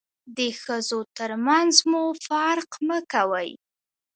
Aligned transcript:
د 0.37 0.39
ښځو 0.61 0.99
تر 1.17 1.31
منځ 1.47 1.73
مو 1.89 2.03
فرق 2.25 2.69
مه 2.87 2.99
کوئ. 3.11 3.51